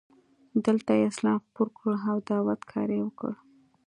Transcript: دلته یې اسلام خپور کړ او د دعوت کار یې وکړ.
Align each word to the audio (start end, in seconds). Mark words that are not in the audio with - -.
دلته 0.65 0.91
یې 0.99 1.03
اسلام 1.11 1.39
خپور 1.45 1.67
کړ 1.77 1.91
او 2.09 2.17
د 2.21 2.23
دعوت 2.29 2.61
کار 2.71 2.89
یې 2.95 3.01
وکړ. 3.05 3.31